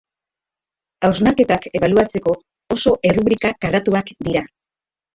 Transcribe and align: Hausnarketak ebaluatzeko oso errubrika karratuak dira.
Hausnarketak 1.09 1.69
ebaluatzeko 1.81 2.35
oso 2.79 2.97
errubrika 3.13 3.55
karratuak 3.67 4.15
dira. 4.29 4.47